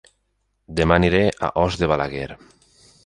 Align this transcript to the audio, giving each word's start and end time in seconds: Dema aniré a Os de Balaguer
Dema 0.79 0.97
aniré 1.01 1.21
a 1.49 1.49
Os 1.65 1.77
de 1.83 1.91
Balaguer 1.93 2.29